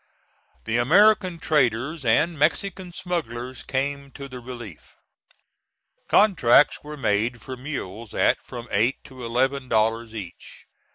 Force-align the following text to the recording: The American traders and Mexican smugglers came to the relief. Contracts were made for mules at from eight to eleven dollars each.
The 0.63 0.77
American 0.79 1.37
traders 1.37 2.03
and 2.03 2.33
Mexican 2.39 2.91
smugglers 2.91 3.61
came 3.61 4.09
to 4.13 4.27
the 4.27 4.39
relief. 4.39 4.95
Contracts 6.09 6.79
were 6.83 6.97
made 6.97 7.39
for 7.39 7.55
mules 7.55 8.15
at 8.15 8.41
from 8.41 8.67
eight 8.71 9.03
to 9.03 9.23
eleven 9.23 9.69
dollars 9.69 10.15
each. 10.15 10.65